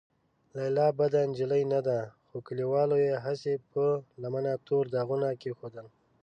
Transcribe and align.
لیلا 0.55 0.87
بده 0.99 1.21
نجلۍ 1.29 1.63
نه 1.73 1.79
ده، 1.87 1.99
خو 2.27 2.37
کليوالو 2.47 2.95
یې 3.05 3.13
هسې 3.25 3.53
په 3.71 3.83
لمنه 4.21 4.53
تور 4.67 4.85
داغونه 4.95 5.29
کېښودل. 5.41 5.87